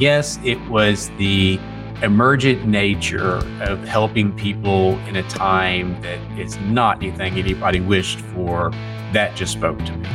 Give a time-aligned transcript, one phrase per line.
[0.00, 1.60] guess it was the
[2.02, 8.70] emergent nature of helping people in a time that is not anything anybody wished for.
[9.12, 10.08] That just spoke to me.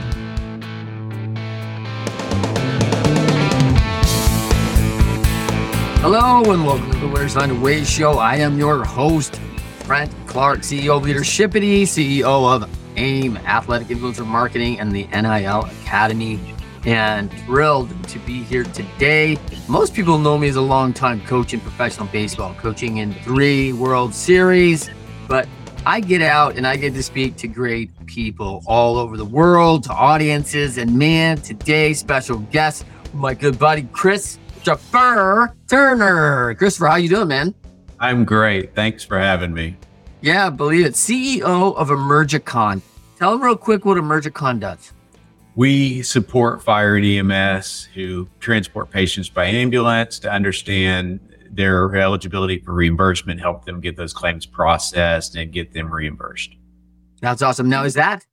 [6.01, 8.13] Hello and welcome to the Winners Find a Way show.
[8.13, 9.39] I am your host,
[9.81, 12.67] Trent Clark, CEO of Leadershipity, CEO of
[12.97, 16.39] AIM, Athletic Influencer Marketing, and the NIL Academy.
[16.87, 19.37] And thrilled to be here today.
[19.67, 24.13] Most people know me as a long-time coach in professional baseball, coaching in three World
[24.13, 24.91] Series.
[25.27, 25.47] But
[25.87, 29.83] I get out and I get to speak to great people all over the world,
[29.85, 30.77] to audiences.
[30.77, 36.53] And man, today, special guest, my good buddy Chris Christopher Turner.
[36.53, 37.55] Christopher, how you doing, man?
[37.99, 38.75] I'm great.
[38.75, 39.77] Thanks for having me.
[40.21, 40.93] Yeah, believe it.
[40.93, 42.81] CEO of Emergicon.
[43.17, 44.91] Tell them real quick what Emergicon does.
[45.55, 51.19] We support fire and EMS who transport patients by ambulance to understand
[51.49, 56.51] their eligibility for reimbursement, help them get those claims processed and get them reimbursed.
[57.21, 57.69] That's awesome.
[57.69, 58.25] Now, is that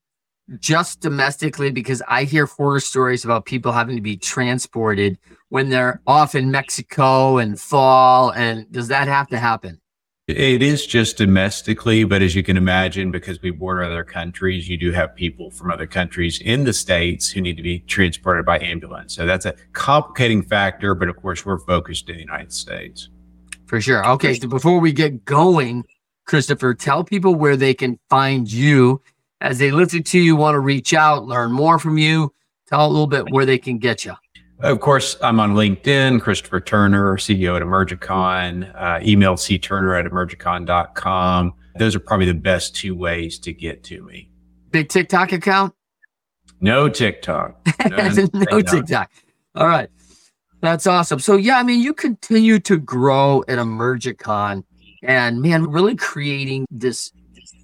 [0.58, 1.70] just domestically?
[1.70, 5.18] Because I hear horror stories about people having to be transported
[5.50, 8.32] when they're off in Mexico and fall.
[8.32, 9.80] And does that have to happen?
[10.28, 14.76] It is just domestically, but as you can imagine, because we border other countries, you
[14.76, 18.60] do have people from other countries in the States who need to be transported by
[18.60, 19.16] ambulance.
[19.16, 23.08] So that's a complicating factor, but of course, we're focused in the United States.
[23.66, 24.06] For sure.
[24.10, 24.34] Okay.
[24.34, 25.84] So before we get going,
[26.24, 29.02] Christopher, tell people where they can find you
[29.40, 32.32] as they listen to you, want to reach out, learn more from you.
[32.68, 34.14] Tell a little bit where they can get you.
[34.62, 41.54] Of course, I'm on LinkedIn, Christopher Turner, CEO at Emergicon, uh, email cturner at emergicon.com.
[41.78, 44.30] Those are probably the best two ways to get to me.
[44.70, 45.74] Big TikTok account?
[46.60, 47.58] No TikTok.
[47.90, 49.10] No, no TikTok.
[49.56, 49.90] All right.
[50.60, 51.18] That's awesome.
[51.18, 54.62] So, yeah, I mean, you continue to grow at Emergicon
[55.02, 57.10] and, man, really creating this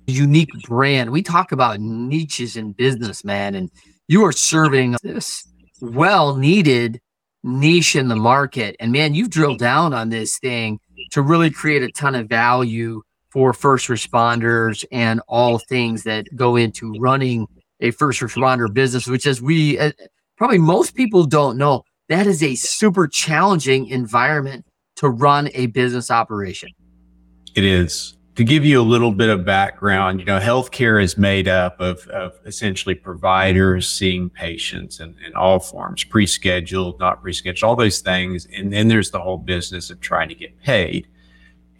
[0.08, 1.10] unique brand.
[1.10, 3.70] We talk about niches in business, man, and
[4.08, 5.46] you are serving this
[5.80, 7.00] well needed
[7.42, 8.76] niche in the market.
[8.80, 10.80] And man, you've drilled down on this thing
[11.12, 16.56] to really create a ton of value for first responders and all things that go
[16.56, 17.46] into running
[17.80, 19.92] a first responder business, which as we uh,
[20.36, 24.64] probably most people don't know, that is a super challenging environment
[24.96, 26.70] to run a business operation.
[27.54, 31.48] It is to give you a little bit of background, you know, healthcare is made
[31.48, 37.74] up of, of essentially providers seeing patients in, in all forms, pre-scheduled, not pre-scheduled, all
[37.74, 38.46] those things.
[38.54, 41.08] And then there's the whole business of trying to get paid.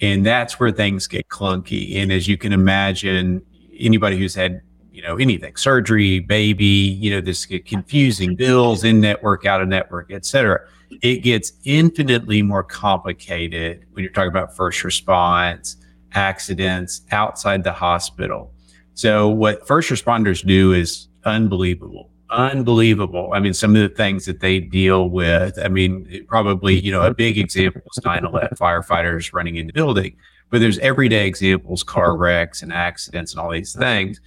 [0.01, 1.95] And that's where things get clunky.
[1.95, 3.41] And as you can imagine,
[3.79, 4.61] anybody who's had,
[4.91, 10.11] you know, anything, surgery, baby, you know, this confusing bills in network, out of network,
[10.11, 10.59] et cetera.
[11.03, 15.77] It gets infinitely more complicated when you're talking about first response
[16.13, 18.53] accidents outside the hospital.
[18.95, 22.11] So what first responders do is unbelievable.
[22.31, 23.31] Unbelievable.
[23.33, 25.59] I mean, some of the things that they deal with.
[25.59, 30.17] I mean, probably, you know, a big example is 9 11 firefighters running into building,
[30.51, 34.21] but there's everyday examples, car wrecks and accidents and all these things.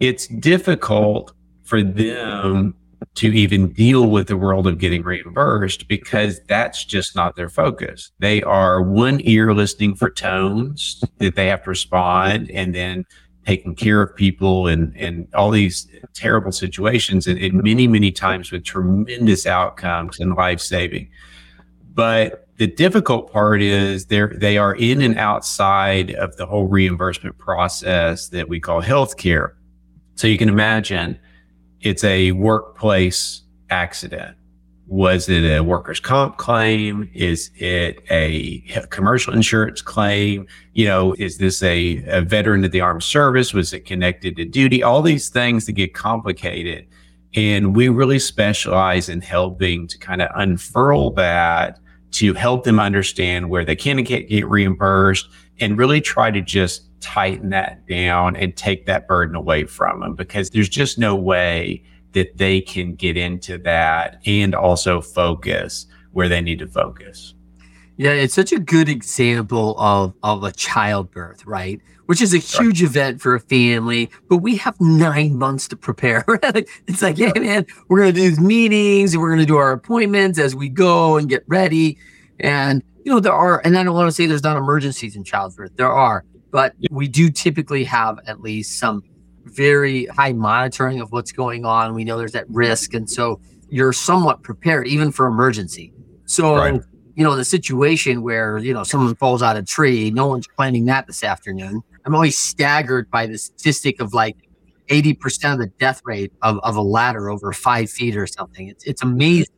[0.00, 2.74] It's difficult for them
[3.14, 8.10] to even deal with the world of getting reimbursed because that's just not their focus.
[8.18, 13.04] They are one ear listening for tones that they have to respond and then
[13.46, 18.52] taking care of people and, and all these terrible situations and, and many, many times
[18.52, 21.08] with tremendous outcomes and life saving.
[21.94, 27.36] But the difficult part is they're, they are in and outside of the whole reimbursement
[27.38, 29.52] process that we call healthcare.
[30.14, 31.18] So you can imagine
[31.82, 34.36] it's a workplace accident.
[34.86, 37.08] Was it a workers' comp claim?
[37.14, 38.60] Is it a
[38.90, 40.46] commercial insurance claim?
[40.74, 43.54] You know, is this a, a veteran of the armed service?
[43.54, 44.82] Was it connected to duty?
[44.82, 46.86] All these things that get complicated.
[47.34, 51.78] And we really specialize in helping to kind of unfurl that
[52.12, 55.28] to help them understand where they can get, get reimbursed
[55.60, 60.14] and really try to just tighten that down and take that burden away from them
[60.14, 61.82] because there's just no way
[62.12, 67.34] that they can get into that and also focus where they need to focus.
[67.96, 71.80] Yeah, it's such a good example of of a childbirth, right?
[72.06, 72.90] Which is a huge right.
[72.90, 76.24] event for a family, but we have nine months to prepare.
[76.86, 80.38] it's like, yeah, man, we're gonna do these meetings and we're gonna do our appointments
[80.38, 81.98] as we go and get ready.
[82.40, 85.24] And you know, there are, and I don't want to say there's not emergencies in
[85.24, 85.76] childbirth.
[85.76, 89.02] There are, but we do typically have at least some
[89.44, 91.94] very high monitoring of what's going on.
[91.94, 92.94] We know there's that risk.
[92.94, 95.92] And so you're somewhat prepared even for emergency.
[96.26, 96.80] So right.
[97.14, 100.46] You know, the situation where, you know, someone falls out of a tree, no one's
[100.46, 101.82] planning that this afternoon.
[102.04, 104.36] I'm always staggered by the statistic of like
[104.88, 108.68] 80% of the death rate of, of a ladder over five feet or something.
[108.68, 109.54] It's, it's amazing,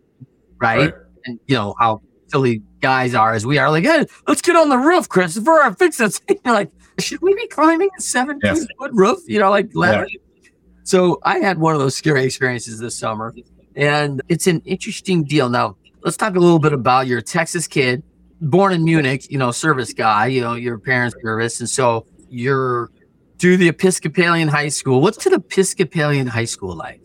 [0.59, 0.93] right?
[0.93, 0.95] right.
[1.27, 4.69] And, you know, how silly guys are as we are like, hey, let's get on
[4.69, 6.21] the roof, Christopher, and fix this.
[6.29, 8.67] You're like, should we be climbing a 17 yes.
[8.79, 9.21] foot roof?
[9.27, 10.06] You know, like ladder.
[10.09, 10.51] Yeah.
[10.83, 13.35] So I had one of those scary experiences this summer,
[13.75, 15.49] and it's an interesting deal.
[15.49, 18.03] Now, let's talk a little bit about your Texas kid,
[18.41, 21.59] born in Munich, you know, service guy, you know, your parents' service.
[21.61, 22.91] And so you're
[23.39, 25.01] to the Episcopalian high school.
[25.01, 27.01] What's an Episcopalian high school like?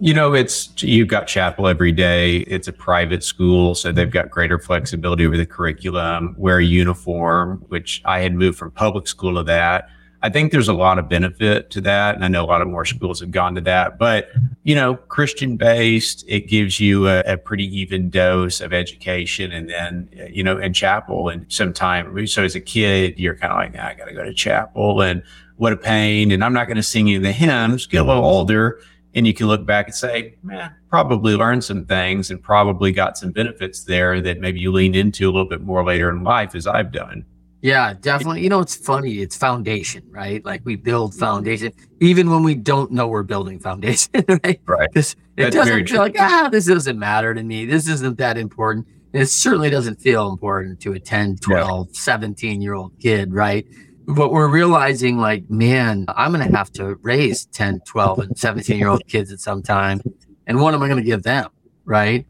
[0.00, 2.38] You know, it's you've got chapel every day.
[2.38, 6.34] It's a private school, so they've got greater flexibility over the curriculum.
[6.36, 9.88] Wear a uniform, which I had moved from public school to that.
[10.24, 12.14] I think there's a lot of benefit to that.
[12.14, 13.98] And I know a lot of more schools have gone to that.
[13.98, 14.30] But,
[14.62, 19.52] you know, Christian based, it gives you a, a, pretty even dose of education.
[19.52, 22.26] And then, you know, in chapel and sometime.
[22.26, 25.22] So as a kid, you're kind of like, I got to go to chapel and
[25.56, 26.32] what a pain.
[26.32, 28.80] And I'm not going to sing any of the hymns, get a little older.
[29.14, 33.18] And you can look back and say, man, probably learned some things and probably got
[33.18, 36.54] some benefits there that maybe you leaned into a little bit more later in life,
[36.54, 37.26] as I've done.
[37.64, 38.42] Yeah, definitely.
[38.42, 39.20] You know, it's funny.
[39.20, 40.44] It's foundation, right?
[40.44, 44.60] Like we build foundation, even when we don't know we're building foundation, right?
[44.66, 44.90] Right.
[44.92, 47.64] Because it That's doesn't feel like, ah, this doesn't matter to me.
[47.64, 48.86] This isn't that important.
[49.14, 51.92] And it certainly doesn't feel important to a 10, 12, yeah.
[51.98, 53.66] 17 year old kid, right?
[54.06, 58.78] But we're realizing, like, man, I'm going to have to raise 10, 12, and 17
[58.78, 60.02] year old kids at some time.
[60.46, 61.48] And what am I going to give them,
[61.86, 62.26] right?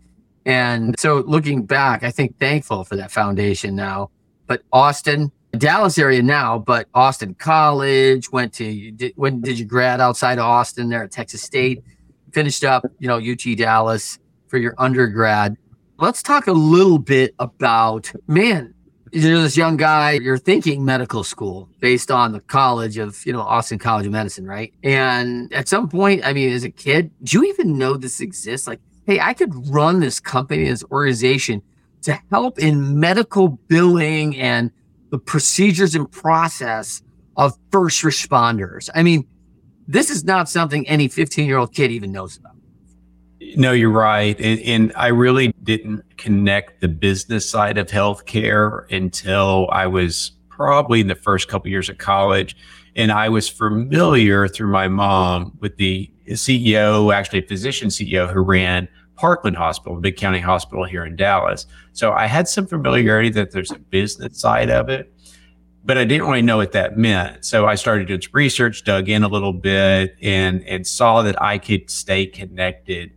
[0.46, 4.10] And so looking back, I think thankful for that foundation now
[4.46, 10.00] but Austin, Dallas area now, but Austin College went to did, when did you grad
[10.00, 11.82] outside of Austin there at Texas State?
[12.32, 14.18] Finished up, you know, UT Dallas
[14.48, 15.56] for your undergrad.
[15.98, 18.74] Let's talk a little bit about man.
[19.12, 20.12] You're this young guy.
[20.12, 24.44] You're thinking medical school based on the college of you know Austin College of Medicine,
[24.44, 24.74] right?
[24.82, 28.66] And at some point, I mean, as a kid, do you even know this exists?
[28.66, 31.62] Like, hey, I could run this company, this organization
[32.04, 34.70] to help in medical billing and
[35.10, 37.02] the procedures and process
[37.36, 38.88] of first responders.
[38.94, 39.26] I mean,
[39.86, 42.52] this is not something any 15 year old kid even knows about.
[43.56, 44.38] No, you're right.
[44.40, 51.00] And, and, I really didn't connect the business side of healthcare until I was probably
[51.00, 52.56] in the first couple of years of college.
[52.96, 58.40] And I was familiar through my mom with the CEO, actually a physician CEO who
[58.40, 61.66] ran Parkland Hospital, big county hospital here in Dallas.
[61.92, 65.12] So I had some familiarity that there's a business side of it,
[65.84, 67.44] but I didn't really know what that meant.
[67.44, 71.40] So I started doing some research, dug in a little bit, and and saw that
[71.40, 73.12] I could stay connected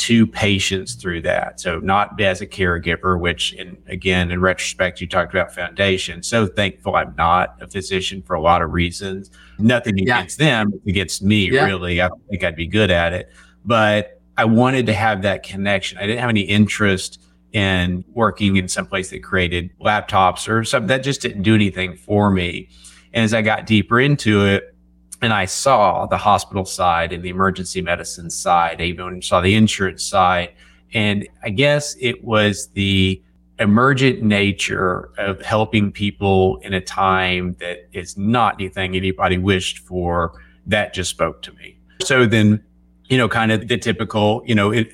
[0.00, 1.60] to patients through that.
[1.60, 6.22] So not as a caregiver, which in, again, in retrospect, you talked about foundation.
[6.22, 9.30] So thankful I'm not a physician for a lot of reasons.
[9.58, 10.64] Nothing against yeah.
[10.64, 11.66] them, against me, yeah.
[11.66, 12.00] really.
[12.00, 13.30] I don't think I'd be good at it.
[13.66, 15.98] But I wanted to have that connection.
[15.98, 17.20] I didn't have any interest
[17.52, 21.96] in working in some place that created laptops or something that just didn't do anything
[21.96, 22.68] for me.
[23.12, 24.74] And as I got deeper into it,
[25.22, 29.54] and I saw the hospital side and the emergency medicine side, I even saw the
[29.54, 30.54] insurance side.
[30.94, 33.22] And I guess it was the
[33.58, 40.40] emergent nature of helping people in a time that is not anything anybody wished for
[40.66, 41.78] that just spoke to me.
[42.02, 42.64] So then
[43.10, 44.88] you know, kind of the typical, you know, it,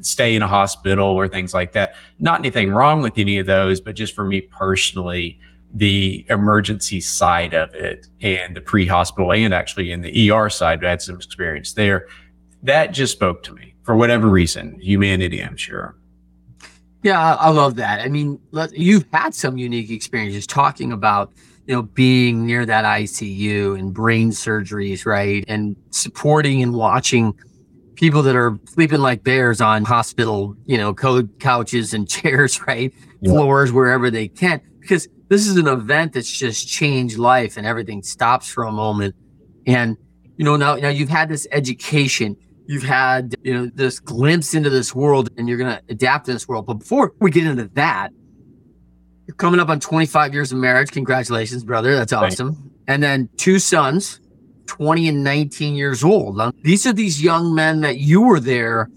[0.00, 1.94] stay in a hospital or things like that.
[2.18, 5.38] Not anything wrong with any of those, but just for me personally,
[5.72, 10.90] the emergency side of it and the pre-hospital and actually in the ER side, I
[10.90, 12.08] had some experience there.
[12.64, 15.96] That just spoke to me for whatever reason, humanity, I'm sure.
[17.04, 18.00] Yeah, I love that.
[18.00, 18.40] I mean,
[18.72, 21.32] you've had some unique experiences talking about
[21.66, 25.44] you know, being near that ICU and brain surgeries, right?
[25.48, 27.34] And supporting and watching
[27.96, 32.92] people that are sleeping like bears on hospital, you know, code couches and chairs, right?
[33.20, 33.32] Yeah.
[33.32, 34.60] Floors, wherever they can.
[34.80, 39.16] Because this is an event that's just changed life and everything stops for a moment.
[39.66, 39.96] And,
[40.36, 44.70] you know, now, now you've had this education, you've had, you know, this glimpse into
[44.70, 46.66] this world and you're going to adapt to this world.
[46.66, 48.12] But before we get into that,
[49.26, 50.90] you're coming up on 25 years of marriage.
[50.92, 51.96] Congratulations, brother.
[51.96, 52.70] That's awesome.
[52.86, 54.20] And then two sons,
[54.66, 56.36] 20 and 19 years old.
[56.36, 58.88] Now, these are these young men that you were there,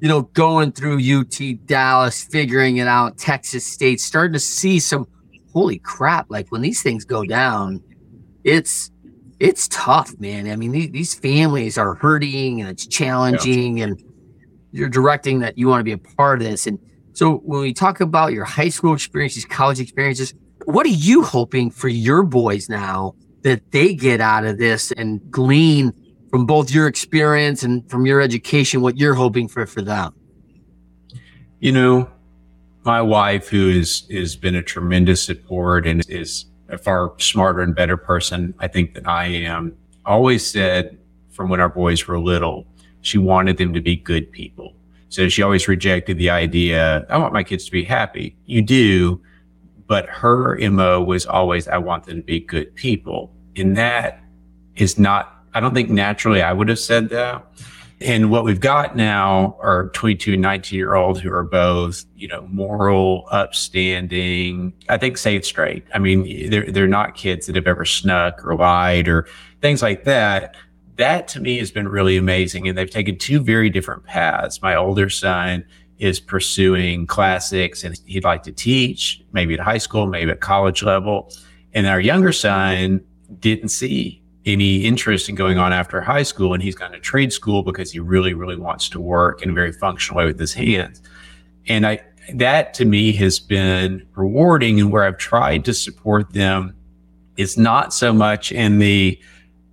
[0.00, 5.06] you know, going through UT Dallas, figuring it out, Texas State, starting to see some
[5.52, 6.26] holy crap.
[6.30, 7.82] Like when these things go down,
[8.42, 8.90] it's
[9.38, 10.48] it's tough, man.
[10.50, 13.84] I mean, these, these families are hurting and it's challenging, yeah.
[13.84, 14.02] and
[14.72, 16.66] you're directing that you want to be a part of this.
[16.66, 16.78] And
[17.16, 20.34] So when we talk about your high school experiences, college experiences,
[20.66, 25.18] what are you hoping for your boys now that they get out of this and
[25.30, 25.94] glean
[26.28, 30.12] from both your experience and from your education what you're hoping for for them?
[31.58, 32.10] You know,
[32.84, 37.74] my wife, who is has been a tremendous support and is a far smarter and
[37.74, 40.98] better person, I think, than I am, always said
[41.30, 42.66] from when our boys were little,
[43.00, 44.74] she wanted them to be good people.
[45.16, 48.36] So she always rejected the idea, I want my kids to be happy.
[48.44, 49.18] You do,
[49.86, 53.32] but her MO was always, I want them to be good people.
[53.56, 54.20] And that
[54.74, 57.46] is not, I don't think naturally I would have said that.
[58.02, 62.28] And what we've got now are 22 and 19 year olds who are both, you
[62.28, 65.86] know, moral, upstanding, I think safe straight.
[65.94, 69.26] I mean, they're, they're not kids that have ever snuck or lied or
[69.62, 70.56] things like that.
[70.96, 72.68] That to me has been really amazing.
[72.68, 74.62] And they've taken two very different paths.
[74.62, 75.64] My older son
[75.98, 80.82] is pursuing classics and he'd like to teach, maybe at high school, maybe at college
[80.82, 81.32] level.
[81.74, 83.02] And our younger son
[83.40, 86.54] didn't see any interest in going on after high school.
[86.54, 89.52] And he's gone to trade school because he really, really wants to work in a
[89.52, 91.02] very functional way with his hands.
[91.68, 92.00] And I,
[92.34, 96.74] that to me has been rewarding and where I've tried to support them
[97.36, 99.20] is not so much in the,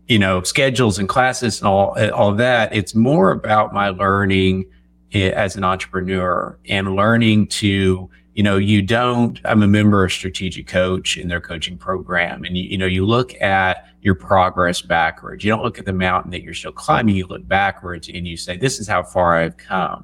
[0.08, 2.76] you know, schedules and classes and all, all that.
[2.76, 4.66] It's more about my learning
[5.14, 10.12] eh, as an entrepreneur and learning to, you know, you don't, I'm a member of
[10.12, 12.44] Strategic Coach in their coaching program.
[12.44, 15.44] And, you, you know, you look at your progress backwards.
[15.44, 17.16] You don't look at the mountain that you're still climbing.
[17.16, 20.04] You look backwards and you say, this is how far I've come.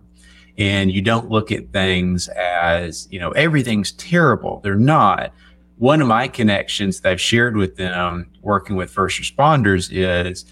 [0.58, 4.62] And you don't look at things as, you know, everything's terrible.
[4.64, 5.34] They're not.
[5.80, 10.46] One of my connections that I've shared with them working with first responders is,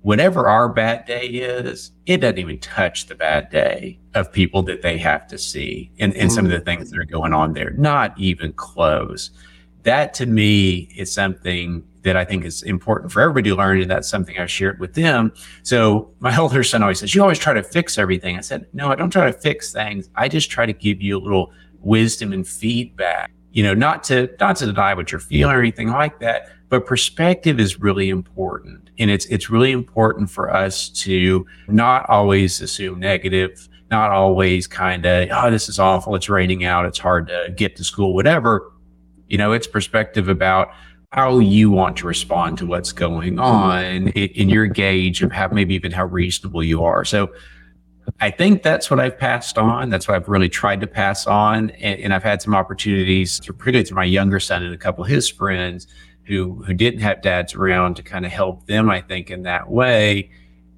[0.00, 4.82] whatever our bad day is, it doesn't even touch the bad day of people that
[4.82, 6.64] they have to see and, and some of the mm.
[6.64, 7.70] things that are going on there.
[7.70, 9.30] Not even close.
[9.84, 13.80] That to me is something that I think is important for everybody to learn.
[13.80, 15.32] And that's something I shared with them.
[15.62, 18.36] So my older son always says, You always try to fix everything.
[18.36, 20.10] I said, No, I don't try to fix things.
[20.16, 23.30] I just try to give you a little wisdom and feedback.
[23.52, 26.86] You know, not to not to deny what you're feeling or anything like that, but
[26.86, 28.90] perspective is really important.
[28.98, 35.04] And it's it's really important for us to not always assume negative, not always kind
[35.04, 38.72] of, oh, this is awful, it's raining out, it's hard to get to school, whatever.
[39.28, 40.72] You know, it's perspective about
[41.12, 43.40] how you want to respond to what's going mm-hmm.
[43.40, 47.04] on in your gauge of how maybe even how reasonable you are.
[47.04, 47.30] So
[48.20, 49.90] I think that's what I've passed on.
[49.90, 51.70] That's what I've really tried to pass on.
[51.70, 55.04] And, and I've had some opportunities, to, particularly to my younger son and a couple
[55.04, 55.86] of his friends,
[56.24, 59.68] who who didn't have dads around to kind of help them i think in that
[59.68, 60.30] way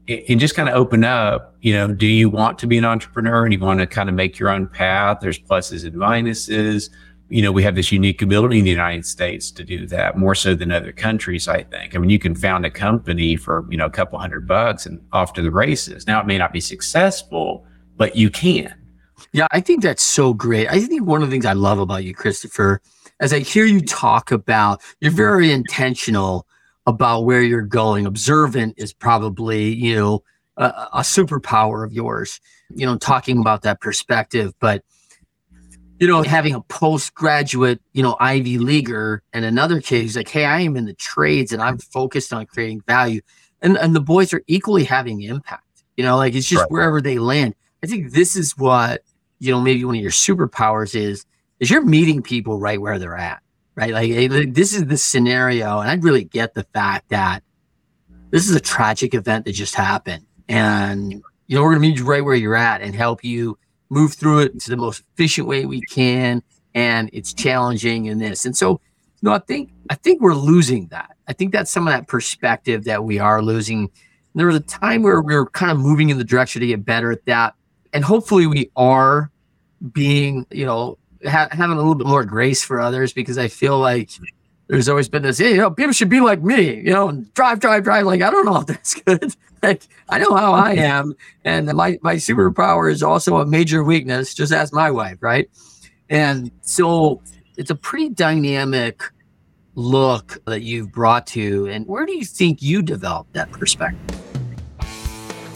[0.08, 3.44] and just kind of open up you know do you want to be an entrepreneur
[3.44, 6.90] and you want to kind of make your own path there's pluses and minuses
[7.34, 10.34] you know we have this unique ability in the united states to do that more
[10.34, 13.76] so than other countries i think i mean you can found a company for you
[13.76, 16.60] know a couple hundred bucks and off to the races now it may not be
[16.60, 18.74] successful but you can
[19.32, 22.04] yeah i think that's so great i think one of the things i love about
[22.04, 22.80] you christopher
[23.20, 26.46] as I hear you talk about, you're very intentional
[26.86, 28.06] about where you're going.
[28.06, 30.22] Observant is probably, you know,
[30.56, 32.40] a, a superpower of yours,
[32.74, 34.52] you know, talking about that perspective.
[34.60, 34.82] But,
[36.04, 40.44] you know, having a postgraduate, you know, Ivy leaguer and another kid who's like, hey,
[40.44, 43.22] I am in the trades and I'm focused on creating value.
[43.62, 45.64] And, and the boys are equally having impact.
[45.96, 46.70] You know, like it's just right.
[46.70, 47.54] wherever they land.
[47.82, 49.00] I think this is what,
[49.38, 51.24] you know, maybe one of your superpowers is
[51.58, 53.40] is you're meeting people right where they're at,
[53.74, 53.92] right?
[53.92, 57.42] Like this is the scenario, and I really get the fact that
[58.28, 62.04] this is a tragic event that just happened, and you know we're gonna meet you
[62.04, 63.56] right where you're at and help you
[63.94, 66.42] move through it to the most efficient way we can.
[66.74, 70.88] And it's challenging in this, and so you know I think I think we're losing
[70.88, 71.16] that.
[71.28, 73.90] I think that's some of that perspective that we are losing.
[74.34, 76.84] There was a time where we were kind of moving in the direction to get
[76.84, 77.54] better at that,
[77.92, 79.30] and hopefully we are
[79.92, 83.78] being you know ha- having a little bit more grace for others because I feel
[83.78, 84.10] like
[84.68, 87.32] there's always been this, hey, you know, people should be like me, you know, and
[87.34, 88.06] drive, drive, drive.
[88.06, 89.34] Like, I don't know if that's good.
[89.62, 91.14] like, I know how I am.
[91.44, 94.34] And my, my superpower is also a major weakness.
[94.34, 95.48] Just ask my wife, right?
[96.08, 97.20] And so
[97.56, 99.02] it's a pretty dynamic
[99.74, 101.66] look that you've brought to.
[101.66, 104.20] And where do you think you developed that perspective?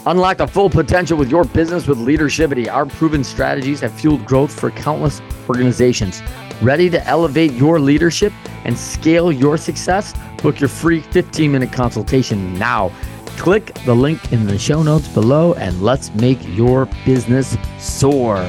[0.07, 2.73] Unlock the full potential with your business with Leadershipity.
[2.73, 6.23] Our proven strategies have fueled growth for countless organizations.
[6.61, 8.33] Ready to elevate your leadership
[8.65, 10.13] and scale your success?
[10.43, 12.91] Book your free 15 minute consultation now.
[13.37, 18.45] Click the link in the show notes below and let's make your business soar.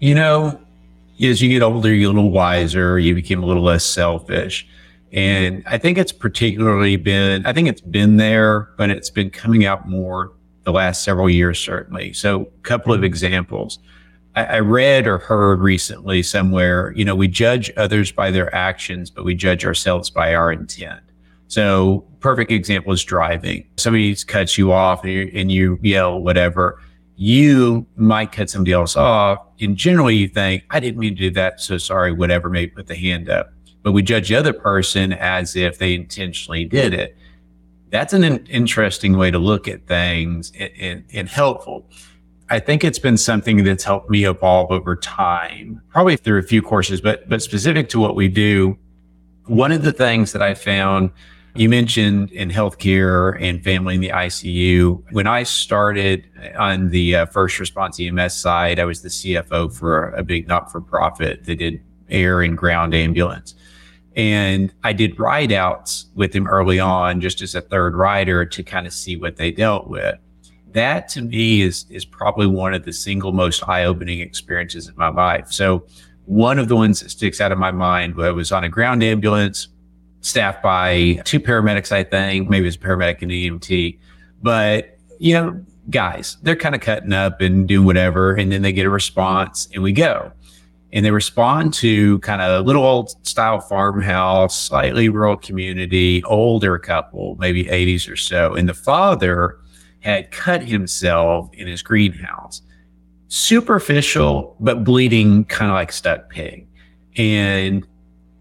[0.00, 0.60] You know,
[1.22, 4.68] as you get older, you're a little wiser, you become a little less selfish.
[5.12, 9.64] And I think it's particularly been, I think it's been there, but it's been coming
[9.64, 10.32] out more
[10.64, 12.12] the last several years, certainly.
[12.12, 13.78] So, a couple of examples.
[14.36, 19.10] I, I read or heard recently somewhere, you know, we judge others by their actions,
[19.10, 21.00] but we judge ourselves by our intent.
[21.48, 23.66] So, perfect example is driving.
[23.76, 26.80] Somebody cuts you off and you, and you yell, whatever.
[27.16, 29.40] You might cut somebody else off.
[29.60, 31.60] And generally, you think, I didn't mean to do that.
[31.60, 35.56] So sorry, whatever, maybe put the hand up but we judge the other person as
[35.56, 37.16] if they intentionally did it.
[37.90, 41.88] That's an interesting way to look at things and, and, and helpful.
[42.50, 46.60] I think it's been something that's helped me evolve over time, probably through a few
[46.62, 48.76] courses, but but specific to what we do.
[49.46, 51.10] One of the things that I found
[51.54, 55.02] you mentioned in healthcare and family in the ICU.
[55.12, 56.26] When I started
[56.56, 60.70] on the uh, first response EMS side, I was the CFO for a big not
[60.70, 63.54] for profit that did air and ground ambulance.
[64.16, 68.62] And I did ride outs with them early on, just as a third rider to
[68.62, 70.18] kind of see what they dealt with.
[70.72, 74.94] That to me is, is probably one of the single most eye opening experiences in
[74.96, 75.50] my life.
[75.50, 75.86] So,
[76.26, 79.02] one of the ones that sticks out of my mind I was on a ground
[79.02, 79.68] ambulance
[80.20, 83.98] staffed by two paramedics, I think, maybe it's a paramedic and EMT.
[84.42, 88.34] But, you know, guys, they're kind of cutting up and doing whatever.
[88.34, 90.32] And then they get a response and we go
[90.92, 96.78] and they respond to kind of a little old style farmhouse, slightly rural community, older
[96.78, 98.54] couple, maybe 80s or so.
[98.54, 99.58] And the father
[100.00, 102.62] had cut himself in his greenhouse.
[103.28, 106.66] Superficial, but bleeding kind of like stuck pig.
[107.16, 107.86] And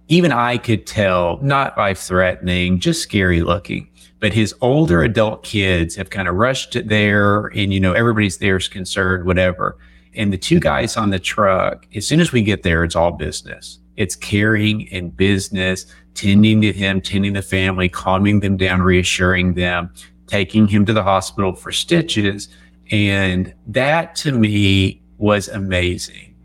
[0.08, 3.88] even I could tell, not life threatening, just scary looking.
[4.20, 8.38] But his older adult kids have kind of rushed it there and, you know, everybody's
[8.38, 9.78] there is concerned, whatever.
[10.16, 13.12] And the two guys on the truck, as soon as we get there, it's all
[13.12, 13.80] business.
[13.96, 19.94] It's caring and business, tending to him, tending the family, calming them down, reassuring them,
[20.30, 22.48] taking him to the hospital for stitches.
[22.92, 26.36] And that to me was amazing.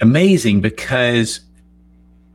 [0.00, 1.40] Amazing because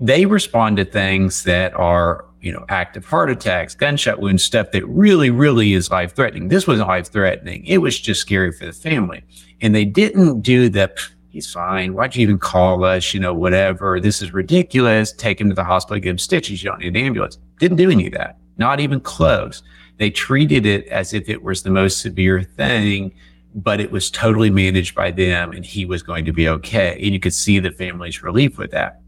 [0.02, 4.86] they respond to things that are, you know, active heart attacks, gunshot wounds, stuff that
[4.88, 6.50] really, really is life threatening.
[6.50, 7.66] This wasn't life threatening.
[7.66, 9.24] It was just scary for the family.
[9.62, 10.94] And they didn't do the,
[11.30, 11.94] he's fine.
[11.94, 13.14] Why'd you even call us?
[13.14, 14.02] You know, whatever.
[14.02, 15.14] This is ridiculous.
[15.14, 16.62] Take him to the hospital, give him stitches.
[16.62, 17.38] You don't need an ambulance.
[17.60, 18.38] Didn't do any of that.
[18.58, 19.64] Not even close.
[19.98, 23.14] They treated it as if it was the most severe thing,
[23.56, 27.00] but it was totally managed by them and he was going to be okay.
[27.02, 29.02] And you could see the family's relief with that.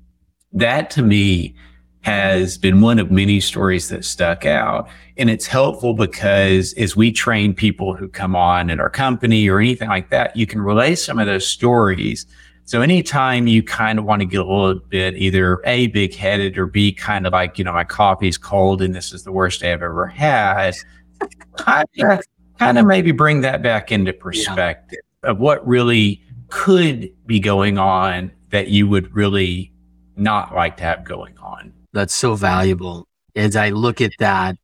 [0.53, 1.55] That to me
[2.01, 4.87] has been one of many stories that stuck out.
[5.17, 9.59] And it's helpful because as we train people who come on in our company or
[9.59, 12.27] anything like that, you can relay some of those stories.
[12.65, 16.57] So anytime you kind of want to get a little bit either A, big headed
[16.57, 19.61] or B, kind of like, you know, my coffee's cold and this is the worst
[19.61, 20.75] day I've ever had,
[21.57, 22.21] kind of,
[22.57, 25.29] kind of maybe bring that back into perspective yeah.
[25.29, 29.71] of what really could be going on that you would really
[30.15, 34.57] not like to have going on that's so valuable as I look at that.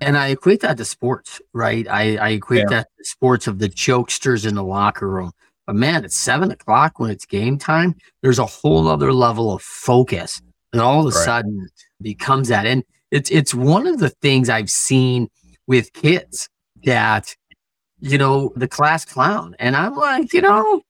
[0.00, 1.88] And I equate that to sports, right?
[1.88, 2.80] I, I equate yeah.
[2.80, 5.32] that to sports of the jokesters in the locker room.
[5.66, 7.96] But man, it's seven o'clock when it's game time.
[8.22, 10.40] There's a whole other level of focus.
[10.72, 11.24] And all of a right.
[11.24, 11.68] sudden
[12.00, 12.66] becomes that.
[12.66, 15.28] And it's it's one of the things I've seen
[15.66, 16.48] with kids
[16.84, 17.34] that,
[17.98, 19.56] you know, the class clown.
[19.58, 20.82] And I'm like, you know,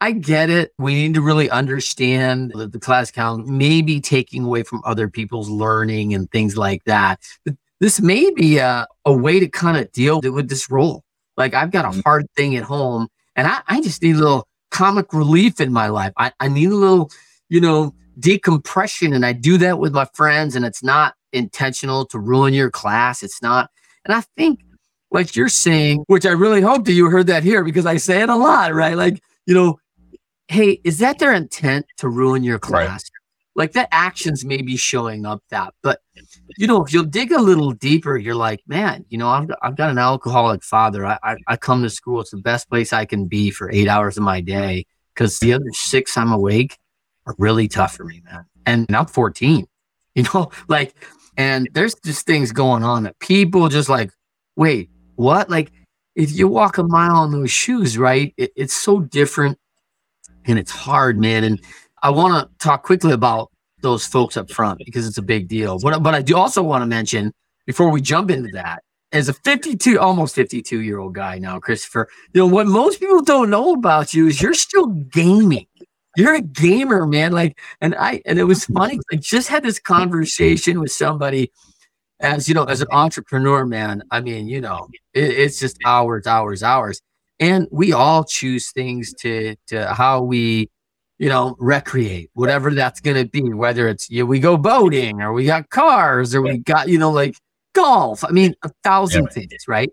[0.00, 0.72] I get it.
[0.78, 5.08] We need to really understand that the class clown may be taking away from other
[5.08, 7.20] people's learning and things like that.
[7.44, 11.04] But this may be a, a way to kind of deal with this role.
[11.36, 12.00] Like I've got a mm-hmm.
[12.04, 15.88] hard thing at home and I, I just need a little comic relief in my
[15.88, 16.12] life.
[16.16, 17.10] I, I need a little,
[17.48, 19.12] you know, decompression.
[19.12, 23.22] And I do that with my friends and it's not intentional to ruin your class.
[23.22, 23.70] It's not.
[24.04, 24.60] And I think
[25.10, 28.22] like you're saying, which I really hope that you heard that here because I say
[28.22, 28.96] it a lot, right?
[28.96, 29.78] Like, you know,
[30.48, 33.04] hey, is that their intent to ruin your class?
[33.04, 33.21] Right.
[33.54, 36.00] Like that actions may be showing up that, but
[36.56, 39.58] you know, if you'll dig a little deeper, you're like, man, you know, I've got,
[39.62, 41.04] I've got an alcoholic father.
[41.04, 42.20] I, I, I come to school.
[42.20, 45.52] It's the best place I can be for eight hours of my day because the
[45.52, 46.78] other six I'm awake
[47.26, 48.46] are really tough for me, man.
[48.64, 49.66] And, and I'm 14,
[50.14, 50.94] you know, like,
[51.36, 54.10] and there's just things going on that people just like,
[54.56, 55.50] wait, what?
[55.50, 55.72] Like,
[56.14, 58.34] if you walk a mile in those shoes, right?
[58.36, 59.58] It, it's so different
[60.44, 61.44] and it's hard, man.
[61.44, 61.60] And
[62.02, 65.78] I want to talk quickly about those folks up front because it's a big deal.
[65.78, 67.32] But, but I do also want to mention
[67.66, 72.08] before we jump into that, as a 52, almost 52 year old guy now, Christopher,
[72.32, 75.66] you know, what most people don't know about you is you're still gaming.
[76.16, 77.32] you're a gamer, man.
[77.32, 78.98] Like, and I, and it was funny.
[79.12, 81.52] I just had this conversation with somebody
[82.20, 84.02] as, you know, as an entrepreneur, man.
[84.10, 87.00] I mean, you know, it, it's just hours, hours, hours.
[87.38, 90.70] And we all choose things to, to how we,
[91.22, 95.22] you know, recreate, whatever that's going to be, whether it's, you know, we go boating
[95.22, 97.36] or we got cars or we got, you know, like
[97.74, 98.24] golf.
[98.24, 99.30] I mean, a thousand yeah.
[99.30, 99.90] things, right?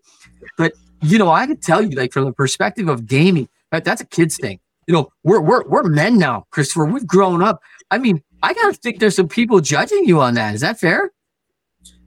[0.58, 4.02] But, you know, I could tell you, like, from the perspective of gaming, right, that's
[4.02, 6.84] a kid's thing you know, we're we're we're men now, Christopher.
[6.86, 7.62] We've grown up.
[7.92, 10.56] I mean, I gotta think there's some people judging you on that.
[10.56, 11.12] Is that fair?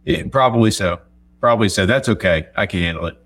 [0.05, 0.99] Yeah, probably so.
[1.39, 1.87] Probably so.
[1.87, 2.49] That's okay.
[2.57, 3.17] I can handle it.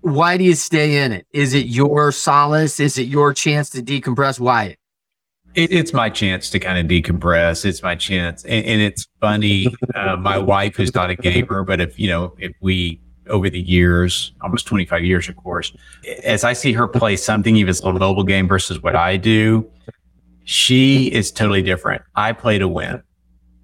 [0.00, 1.26] Why do you stay in it?
[1.34, 2.80] Is it your solace?
[2.80, 4.40] Is it your chance to decompress?
[4.40, 4.78] Why?
[5.54, 7.64] It, it's my chance to kind of decompress.
[7.64, 9.66] It's my chance, and, and it's funny.
[9.94, 13.60] Uh, my wife is not a gamer, but if you know, if we over the
[13.60, 15.72] years, almost 25 years, of course,
[16.24, 19.70] as I see her play something, even a mobile game versus what I do,
[20.44, 22.02] she is totally different.
[22.16, 23.02] I play to win.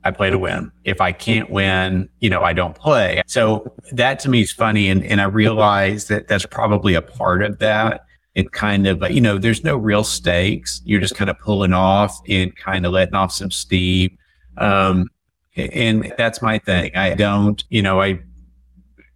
[0.04, 0.70] I play to win.
[0.84, 3.20] If I can't win, you know, I don't play.
[3.26, 4.88] So that to me is funny.
[4.88, 8.04] And, and I realize that that's probably a part of that.
[8.38, 10.80] It kind of, you know, there's no real stakes.
[10.84, 14.16] You're just kind of pulling off and kind of letting off some steam.
[14.58, 15.08] Um,
[15.56, 16.94] and that's my thing.
[16.94, 18.20] I don't, you know, I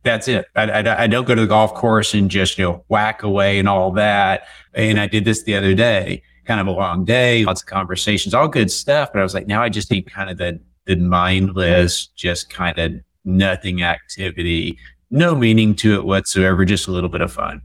[0.02, 0.46] that's it.
[0.56, 3.60] I, I, I, don't go to the golf course and just, you know, whack away
[3.60, 4.48] and all that.
[4.74, 8.34] And I did this the other day, kind of a long day, lots of conversations,
[8.34, 9.10] all good stuff.
[9.12, 12.76] But I was like, now I just need kind of the, the mindless, just kind
[12.76, 14.76] of nothing activity,
[15.12, 17.62] no meaning to it whatsoever, just a little bit of fun.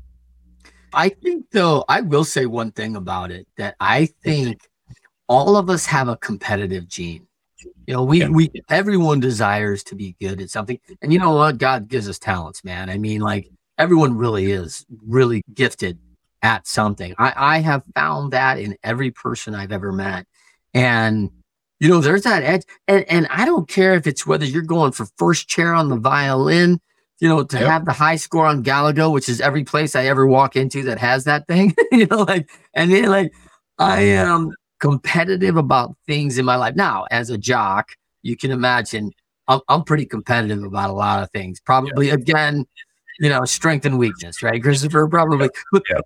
[0.97, 4.61] I think, though, I will say one thing about it that I think
[5.27, 7.27] all of us have a competitive gene.
[7.85, 8.29] You know, we yeah.
[8.29, 10.79] we everyone desires to be good at something.
[11.01, 11.59] And you know what?
[11.59, 12.89] God gives us talents, man.
[12.89, 15.99] I mean, like everyone really is really gifted
[16.41, 17.13] at something.
[17.19, 20.25] I, I have found that in every person I've ever met.
[20.73, 21.29] And
[21.79, 22.63] you know, there's that edge.
[22.87, 25.97] And and I don't care if it's whether you're going for first chair on the
[25.97, 26.81] violin,
[27.19, 27.67] you know, to yep.
[27.67, 30.99] have the high score on Galaga, which is every place I ever walk into that
[30.99, 31.75] has that thing.
[31.91, 33.33] you know, like and then like
[33.79, 36.75] I am competitive about things in my life.
[36.75, 39.11] Now, as a jock, you can imagine
[39.47, 41.59] I'm, I'm pretty competitive about a lot of things.
[41.59, 42.15] Probably, yeah.
[42.15, 42.65] again,
[43.19, 45.07] you know, strength and weakness, right, Christopher?
[45.07, 45.49] Probably.
[45.71, 45.99] But, yeah.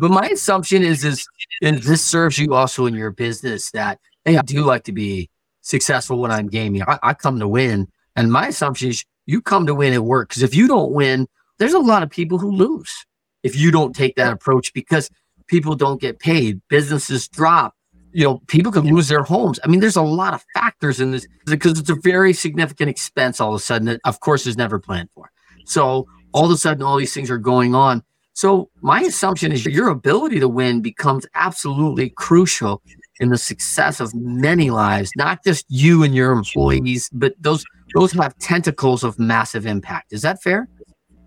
[0.00, 1.26] but my assumption is, is,
[1.62, 5.30] and this serves you also in your business that, hey, I do like to be
[5.62, 6.82] successful when I'm gaming.
[6.82, 7.88] I, I come to win.
[8.16, 10.28] And my assumption is you come to win at work.
[10.28, 13.06] Because if you don't win, there's a lot of people who lose
[13.42, 15.10] if you don't take that approach because
[15.46, 17.74] people don't get paid, businesses drop,
[18.12, 19.60] you know, people can lose their homes.
[19.62, 23.40] I mean, there's a lot of factors in this because it's a very significant expense
[23.40, 25.30] all of a sudden that, of course, is never planned for.
[25.64, 28.02] So all of a sudden, all these things are going on.
[28.32, 32.82] So my assumption is your ability to win becomes absolutely crucial
[33.20, 37.64] in the success of many lives, not just you and your employees, but those
[37.94, 40.12] those have tentacles of massive impact.
[40.12, 40.68] Is that fair?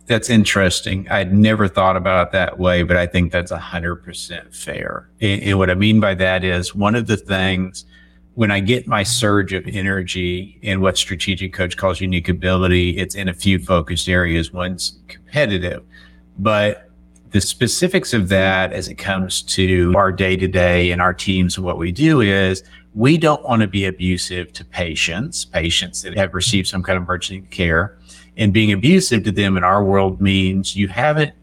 [0.06, 1.08] That's interesting.
[1.10, 5.10] I'd never thought about it that way, but I think that's 100% fair.
[5.22, 7.86] And, and, what I mean by that is one of the things
[8.36, 13.16] when I get my surge of energy and what strategic coach calls unique ability, it's
[13.16, 14.52] in a few focused areas.
[14.52, 15.84] One's competitive,
[16.38, 16.90] but
[17.34, 21.58] the specifics of that as it comes to our day to day and our teams
[21.58, 26.36] what we do is we don't want to be abusive to patients, patients that have
[26.36, 27.98] received some kind of emergency care.
[28.38, 31.34] And being abusive to them in our world means you haven't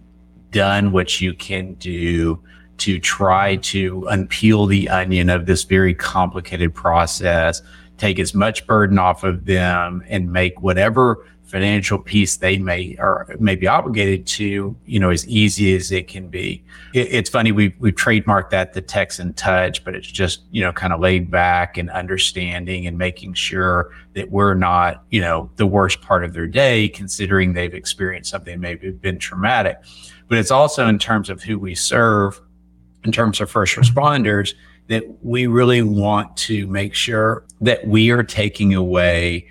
[0.53, 2.41] done what you can do
[2.79, 7.63] to try to unpeel the onion of this very complicated process,
[7.99, 13.27] take as much burden off of them and make whatever financial piece they may or
[13.41, 16.63] may be obligated to, you know, as easy as it can be.
[16.95, 20.73] It, it's funny we we've trademarked that the Texan touch, but it's just you know
[20.73, 25.67] kind of laid back and understanding and making sure that we're not you know the
[25.67, 29.79] worst part of their day, considering they've experienced something maybe been traumatic.
[30.29, 32.41] But it's also in terms of who we serve,
[33.05, 34.55] in terms of first responders,
[34.87, 39.49] that we really want to make sure that we are taking away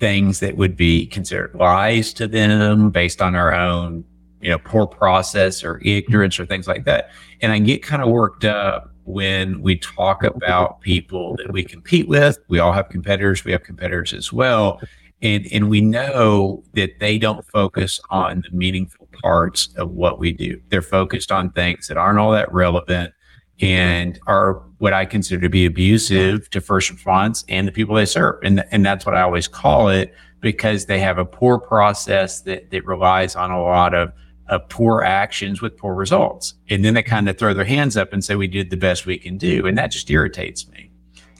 [0.00, 4.04] things that would be considered lies to them based on our own,
[4.40, 7.10] you know, poor process or ignorance or things like that.
[7.42, 12.08] And I get kind of worked up when we talk about people that we compete
[12.08, 12.38] with.
[12.48, 13.44] We all have competitors.
[13.44, 14.80] We have competitors as well.
[15.22, 20.32] And, and we know that they don't focus on the meaningful parts of what we
[20.32, 20.60] do.
[20.70, 23.12] They're focused on things that aren't all that relevant
[23.60, 23.66] Mm-hmm.
[23.66, 28.06] and are what I consider to be abusive to first response and the people they
[28.06, 28.40] serve.
[28.42, 32.70] And, and that's what I always call it because they have a poor process that,
[32.70, 34.12] that relies on a lot of
[34.48, 36.54] of poor actions with poor results.
[36.68, 39.06] And then they kind of throw their hands up and say, we did the best
[39.06, 39.64] we can do.
[39.64, 40.90] And that just irritates me.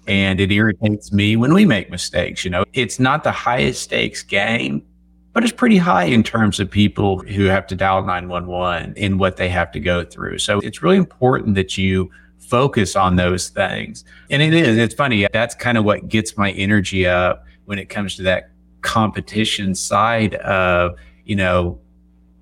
[0.06, 2.44] And it irritates me when we make mistakes.
[2.44, 4.87] You know, it's not the highest stakes game,
[5.33, 9.37] but it's pretty high in terms of people who have to dial 911 and what
[9.37, 10.38] they have to go through.
[10.38, 14.05] So it's really important that you focus on those things.
[14.29, 15.27] And it is, it's funny.
[15.33, 18.51] That's kind of what gets my energy up when it comes to that
[18.83, 21.79] competition side of, you know,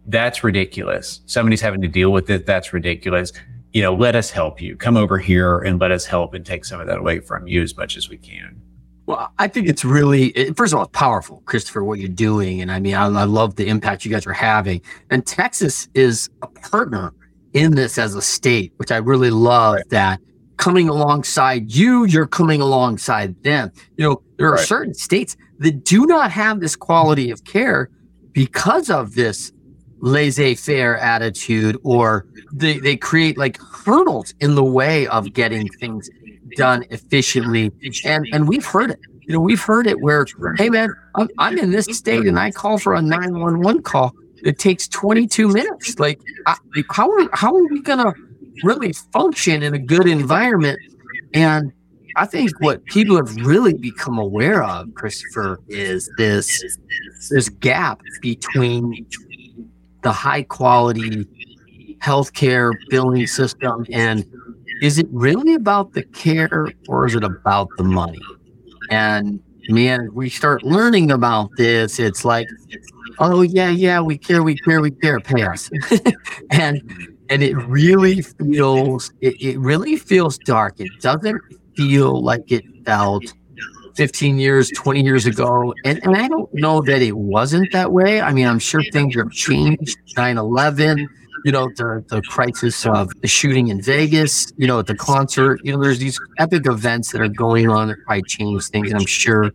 [0.06, 1.20] that's ridiculous.
[1.26, 2.46] Somebody's having to deal with it.
[2.46, 3.32] That's ridiculous.
[3.74, 4.74] You know, let us help you.
[4.76, 7.60] Come over here and let us help and take some of that away from you
[7.60, 8.62] as much as we can.
[9.08, 12.60] Well, I think it's really, first of all, it's powerful, Christopher, what you're doing.
[12.60, 14.82] And I mean, I, I love the impact you guys are having.
[15.08, 17.14] And Texas is a partner
[17.54, 19.88] in this as a state, which I really love right.
[19.88, 20.20] that
[20.58, 23.72] coming alongside you, you're coming alongside them.
[23.96, 24.68] You know, there are right.
[24.68, 27.88] certain states that do not have this quality of care
[28.32, 29.52] because of this
[30.00, 36.10] laissez-faire attitude or they, they create like hurdles in the way of getting things
[36.56, 37.72] done efficiently.
[38.04, 39.00] And and we've heard it.
[39.22, 42.50] You know, we've heard it where, hey man, I'm, I'm in this state and I
[42.50, 44.14] call for a 911 call.
[44.42, 45.98] It takes 22 minutes.
[45.98, 46.56] Like, I,
[46.90, 48.14] how are how are we gonna
[48.64, 50.78] really function in a good environment?
[51.34, 51.72] And
[52.16, 56.78] I think what people have really become aware of, Christopher, is this
[57.30, 59.06] this gap between
[60.02, 61.26] the high quality
[62.00, 64.24] healthcare billing system and
[64.82, 68.20] is it really about the care or is it about the money?
[68.90, 71.98] And man, we start learning about this.
[71.98, 72.48] It's like,
[73.18, 75.70] oh yeah, yeah, we care, we care, we care, pay us.
[76.50, 76.80] and
[77.30, 80.80] and it really feels it, it really feels dark.
[80.80, 81.40] It doesn't
[81.76, 83.24] feel like it felt
[83.98, 85.74] 15 years, 20 years ago.
[85.84, 88.20] And, and I don't know that it wasn't that way.
[88.20, 89.98] I mean, I'm sure things have changed.
[90.16, 91.08] 9 11,
[91.44, 95.60] you know, the, the crisis of the shooting in Vegas, you know, at the concert,
[95.64, 98.90] you know, there's these epic events that are going on that probably change things.
[98.90, 99.50] And I'm sure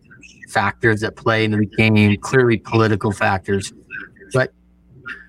[0.48, 3.72] factors that play into the game, clearly political factors.
[4.32, 4.52] But,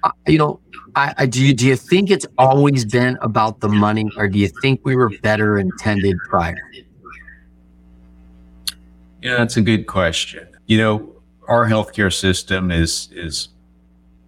[0.03, 0.59] uh, you know,
[0.95, 4.39] I, I, do you do you think it's always been about the money, or do
[4.39, 6.55] you think we were better intended prior?
[9.21, 10.47] Yeah, that's a good question.
[10.67, 11.15] You know,
[11.47, 13.49] our healthcare system is is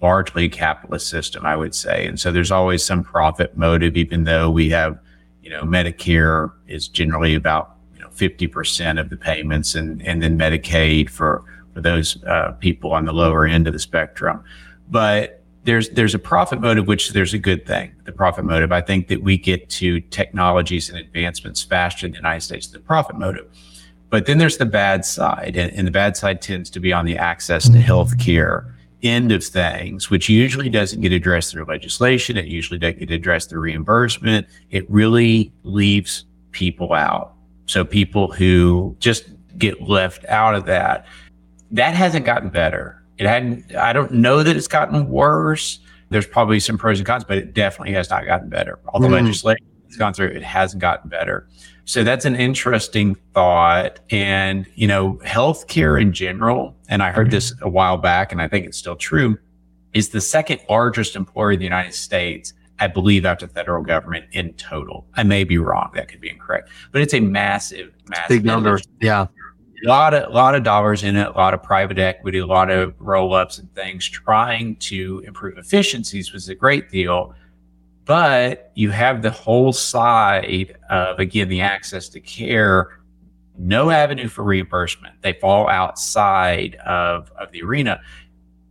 [0.01, 2.05] largely capitalist system, I would say.
[2.05, 4.99] And so there's always some profit motive, even though we have,
[5.41, 10.37] you know, Medicare is generally about, you know, 50% of the payments and, and then
[10.37, 14.43] Medicaid for, for those uh, people on the lower end of the spectrum.
[14.89, 17.93] But there's, there's a profit motive, which there's a good thing.
[18.05, 18.71] The profit motive.
[18.71, 22.79] I think that we get to technologies and advancements faster in the United States, the
[22.79, 23.47] profit motive.
[24.09, 27.05] But then there's the bad side, and, and the bad side tends to be on
[27.05, 28.73] the access to health care
[29.09, 32.37] end of things, which usually doesn't get addressed through legislation.
[32.37, 34.47] It usually doesn't get addressed through reimbursement.
[34.71, 37.33] It really leaves people out.
[37.65, 39.25] So people who just
[39.57, 41.05] get left out of that,
[41.71, 43.03] that hasn't gotten better.
[43.17, 45.79] It hadn't, I don't know that it's gotten worse.
[46.09, 48.79] There's probably some pros and cons, but it definitely has not gotten better.
[48.87, 49.23] All the mm.
[49.23, 51.47] legislation has gone through, it hasn't gotten better.
[51.85, 53.99] So that's an interesting thought.
[54.09, 58.47] And, you know, healthcare in general, and I heard this a while back, and I
[58.47, 59.37] think it's still true,
[59.93, 64.53] is the second largest employer in the United States, I believe, after federal government in
[64.53, 65.07] total.
[65.15, 65.91] I may be wrong.
[65.95, 68.79] That could be incorrect, but it's a massive, massive big number.
[69.01, 69.27] Yeah.
[69.85, 72.69] A lot of, lot of dollars in it, a lot of private equity, a lot
[72.69, 77.33] of roll ups and things trying to improve efficiencies was a great deal
[78.07, 82.99] but you have the whole side of, again, the access to care,
[83.57, 85.21] no avenue for reimbursement.
[85.21, 87.99] They fall outside of, of the arena.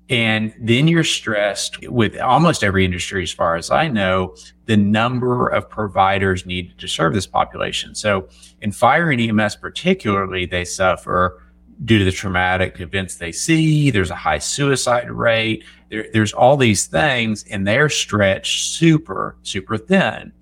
[0.09, 5.49] And then you're stressed with almost every industry, as far as I know, the number
[5.49, 7.95] of providers needed to serve this population.
[7.95, 8.29] So
[8.63, 11.43] in fire and EMS, particularly, they suffer
[11.85, 13.91] due to the traumatic events they see.
[13.91, 15.65] There's a high suicide rate.
[15.91, 20.33] There, there's all these things, and they're stretched super, super thin.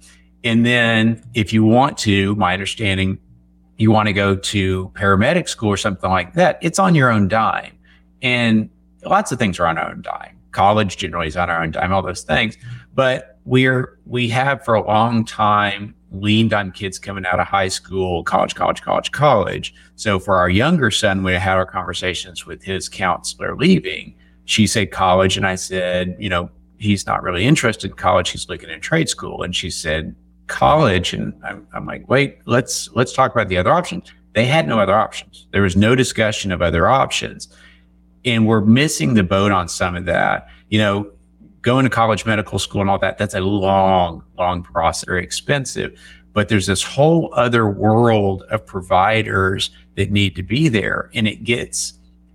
[0.42, 3.18] And then, if you want to, my understanding,
[3.76, 7.28] you want to go to paramedic school or something like that, it's on your own
[7.28, 7.76] dime.
[8.22, 8.70] And
[9.04, 10.38] lots of things are on our own dime.
[10.52, 12.56] College generally is on our own dime, all those things.
[12.94, 17.68] But we're, we have for a long time leaned on kids coming out of high
[17.68, 19.74] school, college, college, college, college.
[19.96, 24.14] So for our younger son, we had our conversations with his counselor leaving.
[24.46, 28.30] She said college, and I said, you know, he's not really interested in college.
[28.30, 29.42] He's looking at trade school.
[29.42, 30.14] And she said,
[30.46, 31.14] college.
[31.14, 34.12] And I'm, I'm like, wait, let's let's talk about the other options.
[34.34, 35.46] They had no other options.
[35.52, 37.48] There was no discussion of other options.
[38.24, 40.48] And we're missing the boat on some of that.
[40.68, 41.10] You know,
[41.62, 45.98] going to college medical school and all that, that's a long, long process, very expensive.
[46.32, 51.10] But there's this whole other world of providers that need to be there.
[51.14, 51.94] And it gets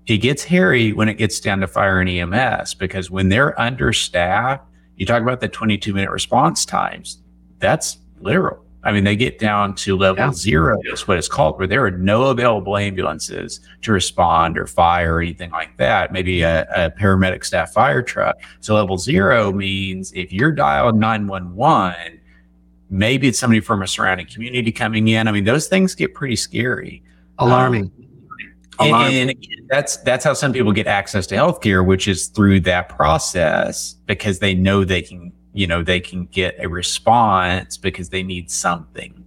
[0.10, 4.66] it gets hairy when it gets down to fire and EMS because when they're understaffed,
[4.96, 7.22] you talk about the 22 minute response times.
[7.60, 8.66] That's literal.
[8.84, 10.32] I mean, they get down to level yeah.
[10.32, 15.16] zero, is what it's called, where there are no available ambulances to respond or fire
[15.16, 16.14] or anything like that.
[16.14, 18.38] Maybe a, a paramedic staff fire truck.
[18.62, 22.22] So level zero means if you're dialed 911,
[22.90, 25.28] maybe it's somebody from a surrounding community coming in.
[25.28, 27.04] I mean, those things get pretty scary.
[27.38, 27.84] Alarming.
[27.84, 27.99] Um,
[28.80, 32.90] and, and that's that's how some people get access to healthcare, which is through that
[32.90, 38.24] process because they know they can, you know, they can get a response because they
[38.24, 39.26] need something.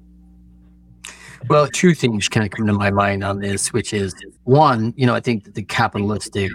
[1.49, 5.07] Well, two things kind of come to my mind on this, which is one, you
[5.07, 6.53] know, I think the capitalistic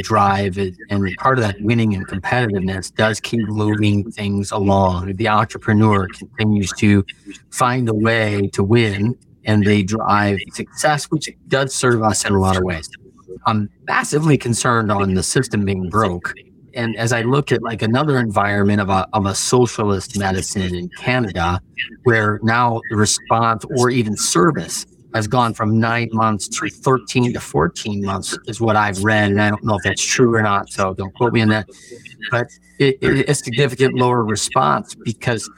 [0.00, 5.16] drive and part of that winning and competitiveness does keep moving things along.
[5.16, 7.04] The entrepreneur continues to
[7.50, 12.40] find a way to win and they drive success, which does serve us in a
[12.40, 12.88] lot of ways.
[13.46, 16.32] I'm massively concerned on the system being broke.
[16.74, 20.88] And as I look at like another environment of a, of a socialist medicine in
[20.98, 21.60] Canada,
[22.04, 27.40] where now the response or even service has gone from nine months to 13 to
[27.40, 29.30] 14 months is what I've read.
[29.30, 30.70] And I don't know if that's true or not.
[30.70, 31.68] So don't quote me on that.
[32.30, 35.48] But it, a significant lower response because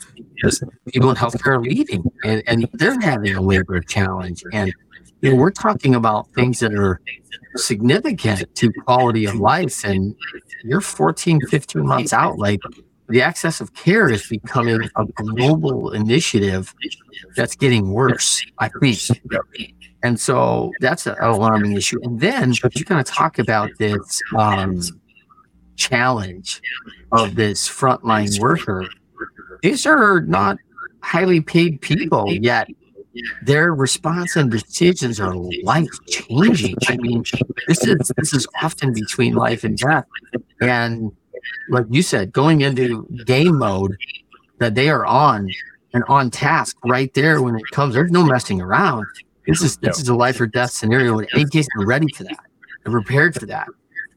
[0.89, 4.43] people in healthcare are leaving and, and they're having a labor challenge.
[4.53, 4.73] And
[5.21, 7.01] you know, we're talking about things that are
[7.57, 9.85] significant to quality of life.
[9.85, 10.15] And
[10.65, 12.39] you're 14, 15 months out.
[12.39, 12.61] Like
[13.09, 16.75] the access of care is becoming a global initiative
[17.37, 19.19] that's getting worse, I think.
[20.03, 21.99] And so that's an alarming issue.
[22.03, 24.81] And then you kind of talk about this um,
[25.77, 26.63] challenge
[27.13, 28.87] of this frontline worker
[29.63, 30.57] these are not
[31.01, 32.69] highly paid people yet
[33.43, 36.75] their response and decisions are life changing.
[36.89, 37.25] I mean,
[37.69, 40.05] this is this is often between life and death.
[40.61, 41.13] And
[41.69, 43.97] like you said, going into game mode
[44.59, 45.51] that they are on
[45.93, 47.95] and on task right there when it comes.
[47.95, 49.07] There's no messing around.
[49.47, 52.45] This is this is a life or death scenario, and AK's ready for that
[52.85, 53.69] and prepared for that.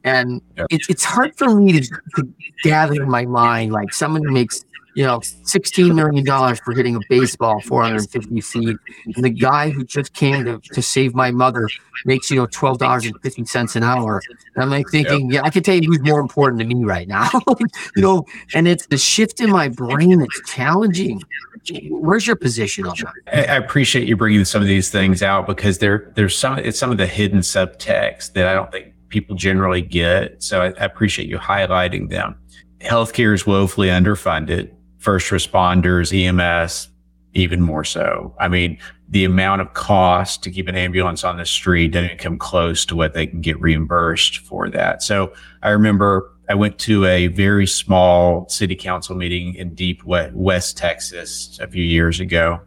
[0.08, 4.32] And it's it's hard for me to, to gather in my mind like someone who
[4.32, 4.64] makes
[4.98, 8.76] you know, $16 million for hitting a baseball 450 feet.
[9.14, 11.68] And the guy who just came to, to save my mother
[12.04, 14.20] makes, you know, $12.50 an hour.
[14.56, 15.34] And I'm like thinking, yep.
[15.34, 17.28] yeah, I can tell you who's more important to me right now.
[17.96, 21.22] you know, and it's the shift in my brain that's challenging.
[21.90, 23.50] Where's your position on that?
[23.50, 26.90] I appreciate you bringing some of these things out because there, there's some, it's some
[26.90, 30.42] of the hidden subtext that I don't think people generally get.
[30.42, 32.36] So I, I appreciate you highlighting them.
[32.80, 36.88] Healthcare is woefully underfunded first responders, EMS,
[37.34, 38.34] even more so.
[38.38, 42.36] I mean, the amount of cost to keep an ambulance on the street doesn't come
[42.36, 45.02] close to what they can get reimbursed for that.
[45.02, 50.76] So I remember I went to a very small city council meeting in deep West
[50.76, 52.60] Texas a few years ago.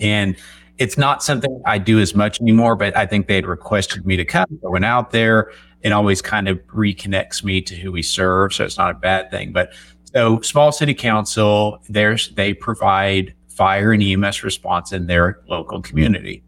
[0.00, 0.36] And
[0.78, 4.24] it's not something I do as much anymore, but I think they'd requested me to
[4.24, 4.46] come.
[4.64, 8.54] I went out there and always kind of reconnects me to who we serve.
[8.54, 9.52] So it's not a bad thing.
[9.52, 9.72] But
[10.04, 16.42] so small city council, there's they provide fire and EMS response in their local community.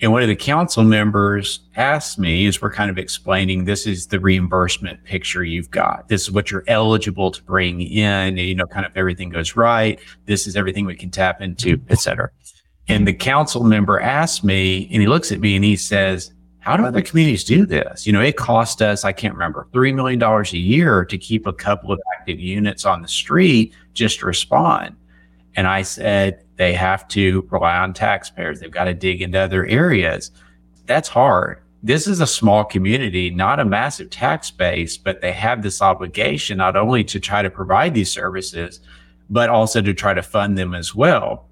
[0.00, 4.06] And one of the council members asked me as we're kind of explaining, this is
[4.06, 6.08] the reimbursement picture you've got.
[6.08, 8.36] This is what you're eligible to bring in.
[8.36, 9.98] You know, kind of everything goes right.
[10.26, 12.30] This is everything we can tap into, et cetera.
[12.88, 16.76] And the council member asked me, and he looks at me and he says, how
[16.76, 18.06] do other communities do this?
[18.06, 21.52] You know, it cost us, I can't remember, $3 million a year to keep a
[21.52, 24.96] couple of active units on the street just to respond.
[25.56, 28.60] And I said, they have to rely on taxpayers.
[28.60, 30.30] They've got to dig into other areas.
[30.86, 31.62] That's hard.
[31.82, 36.58] This is a small community, not a massive tax base, but they have this obligation
[36.58, 38.80] not only to try to provide these services,
[39.30, 41.46] but also to try to fund them as well.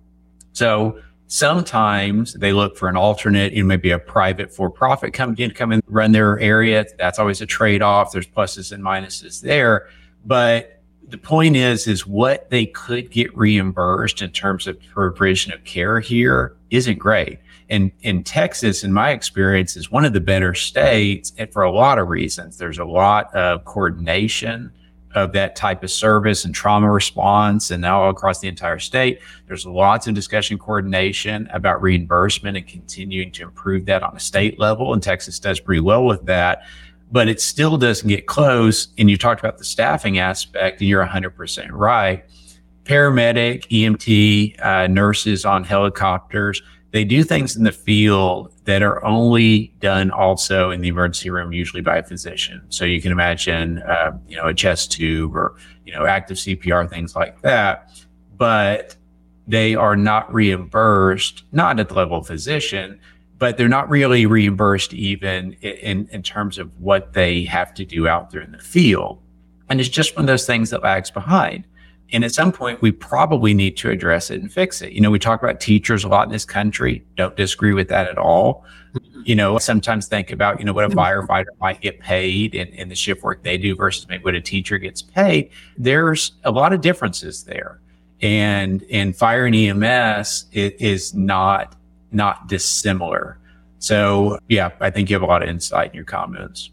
[0.53, 5.49] So Sometimes they look for an alternate, you know, maybe a private for profit company
[5.49, 6.85] to come and run their area.
[6.99, 8.13] That's always a trade off.
[8.13, 9.89] There's pluses and minuses there.
[10.25, 15.65] But the point is, is what they could get reimbursed in terms of provision of
[15.65, 17.39] care here isn't great.
[17.69, 21.73] And in Texas, in my experience, is one of the better states and for a
[21.73, 22.59] lot of reasons.
[22.59, 24.73] There's a lot of coordination
[25.17, 29.19] of that type of service and trauma response and now across the entire state.
[29.47, 34.61] There's lots of discussion coordination about reimbursement and continuing to improve that on a state
[34.61, 34.93] level.
[34.93, 36.63] And Texas does pretty well with that.
[37.11, 38.89] but it still doesn't get close.
[38.99, 42.25] And you talked about the staffing aspect, and you're 100% right.
[42.85, 49.73] Paramedic, EMT, uh, nurses on helicopters, they do things in the field that are only
[49.79, 52.61] done also in the emergency room, usually by a physician.
[52.69, 55.55] So you can imagine, uh, you know, a chest tube or,
[55.85, 57.91] you know, active CPR, things like that.
[58.37, 58.97] But
[59.47, 63.01] they are not reimbursed, not at the level of physician,
[63.39, 68.09] but they're not really reimbursed even in, in terms of what they have to do
[68.09, 69.23] out there in the field.
[69.69, 71.65] And it's just one of those things that lags behind.
[72.13, 74.93] And at some point, we probably need to address it and fix it.
[74.93, 77.05] You know, we talk about teachers a lot in this country.
[77.17, 78.65] Don't disagree with that at all.
[78.95, 79.23] Mm-hmm.
[79.25, 80.99] You know, sometimes think about, you know, what a mm-hmm.
[80.99, 84.41] firefighter might get paid in, in the shift work they do versus maybe what a
[84.41, 85.51] teacher gets paid.
[85.77, 87.81] There's a lot of differences there.
[88.23, 91.77] And in fire and EMS, it is not
[92.13, 93.39] not dissimilar.
[93.79, 96.71] So yeah, I think you have a lot of insight in your comments.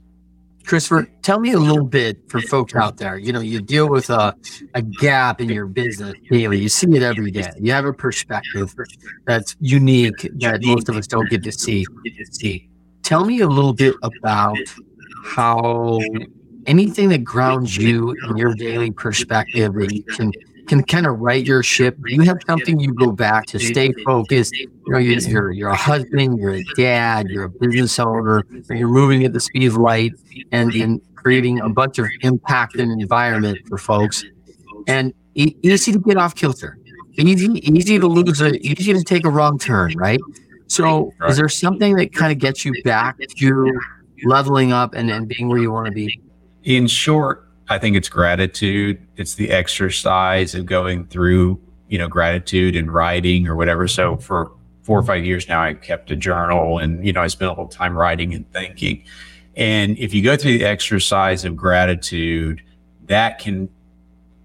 [0.66, 3.18] Christopher, tell me a little bit for folks out there.
[3.18, 4.36] You know, you deal with a,
[4.74, 6.60] a gap in your business daily.
[6.60, 7.52] You see it every day.
[7.60, 8.74] You have a perspective
[9.26, 11.86] that's unique that most of us don't get to see.
[13.04, 14.58] Tell me a little bit about
[15.26, 16.00] how
[16.66, 20.32] anything that grounds you in your daily perspective that you can
[20.68, 21.98] can kind of right your ship.
[22.06, 24.54] You have something you go back to stay focused.
[24.56, 29.24] You know, you're, you're a husband, you're a dad, you're a business owner, you're moving
[29.26, 30.14] at the speed of light
[30.52, 34.24] and, and creating a bunch of impact and environment for folks.
[34.88, 36.78] And e- easy to get off kilter,
[37.18, 40.20] easy, easy to lose a, easy to take a wrong turn, right?
[40.68, 43.80] So, is there something that kind of gets you back to
[44.26, 46.22] leveling up and, and being where you want to be?
[46.64, 49.06] In short, I think it's gratitude.
[49.16, 53.88] It's the exercise of going through, you know, gratitude and writing or whatever.
[53.88, 54.52] So for
[54.84, 57.52] four or five years now, I kept a journal and, you know, I spent a
[57.52, 59.04] little time writing and thinking.
[59.56, 62.62] And if you go through the exercise of gratitude,
[63.06, 63.70] that can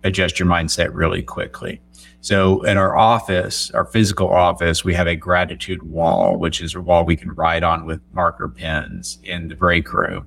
[0.04, 1.80] adjust your mindset really quickly.
[2.20, 6.80] So in our office, our physical office, we have a gratitude wall, which is a
[6.80, 10.26] wall we can write on with marker pens in the break room.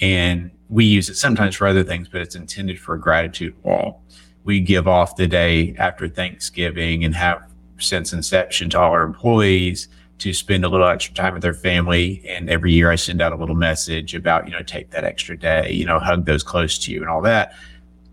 [0.00, 4.02] And we use it sometimes for other things, but it's intended for a gratitude wall.
[4.44, 7.42] We give off the day after Thanksgiving and have
[7.78, 9.88] since inception to all our employees
[10.18, 12.22] to spend a little extra time with their family.
[12.28, 15.36] And every year I send out a little message about, you know, take that extra
[15.36, 17.54] day, you know, hug those close to you and all that.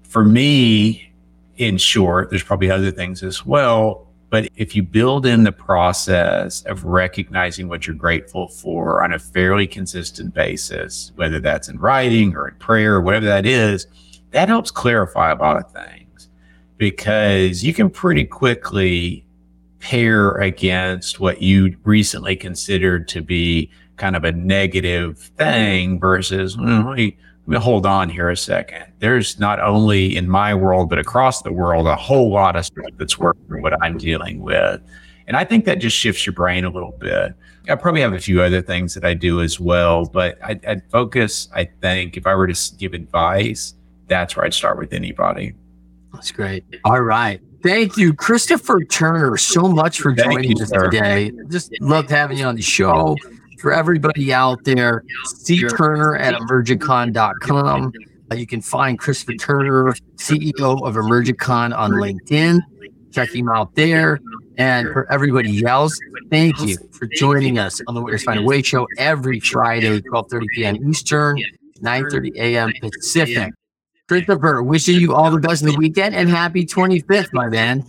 [0.04, 1.12] For me,
[1.58, 4.07] in short, there's probably other things as well.
[4.30, 9.20] But if you build in the process of recognizing what you're grateful for on a
[9.20, 13.88] fairly consistent basis, whether that's in writing or in prayer or whatever that is,
[14.32, 16.30] that helps clarify a lot of things.
[16.78, 19.26] Because you can pretty quickly
[19.80, 26.58] pair against what you recently considered to be kind of a negative thing versus,
[27.56, 28.86] hold on here a second.
[29.00, 32.86] There's not only in my world, but across the world, a whole lot of stuff
[32.98, 34.82] that's working what I'm dealing with.
[35.28, 37.34] And I think that just shifts your brain a little bit.
[37.70, 40.84] I probably have a few other things that I do as well, but I, would
[40.89, 43.74] focus, I think, if I were to give advice,
[44.08, 45.54] that's where I'd start with anybody.
[46.14, 46.64] That's great.
[46.86, 47.41] All right.
[47.64, 50.89] Thank you, Christopher Turner, so much for joining you, us sir.
[50.89, 51.32] today.
[51.50, 53.18] Just loved having you on the show
[53.60, 57.93] for everybody out there, see Turner at emergicon.com.
[58.30, 62.60] Uh, you can find Christopher Turner, CEO of Emergicon on LinkedIn.
[63.12, 64.20] Check him out there.
[64.58, 65.97] And for everybody else,
[66.30, 70.45] thank you for joining us on the Winners Find a Way show every Friday, 12.30
[70.53, 70.89] p.m.
[70.89, 71.38] Eastern,
[71.82, 72.74] 9.30 a.m.
[72.82, 73.53] Pacific.
[74.08, 77.86] Christopher, Turner, wishing you all the best in the weekend and happy 25th, my man.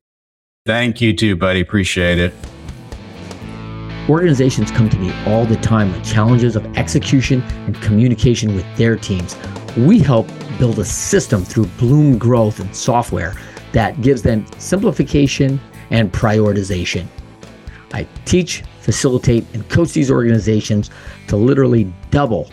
[0.66, 1.60] Thank you too, buddy.
[1.60, 2.34] Appreciate it.
[4.08, 8.96] Organizations come to me all the time with challenges of execution and communication with their
[8.96, 9.36] teams.
[9.76, 10.26] We help
[10.58, 13.34] build a system through Bloom Growth and software
[13.72, 17.06] that gives them simplification and prioritization.
[17.92, 20.90] I teach, facilitate, and coach these organizations
[21.26, 22.50] to literally double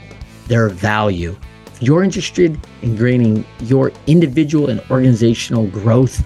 [0.47, 1.37] their value.
[1.67, 6.21] If you're interested in gaining your individual and organizational growth,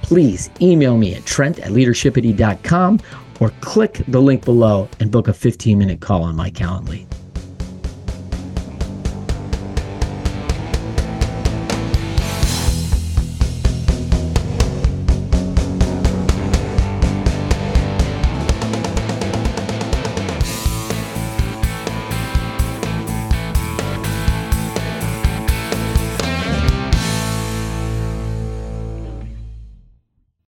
[0.00, 3.00] please email me at trent at leadershipity.com
[3.40, 7.06] or click the link below and book a 15 minute call on my Calendly.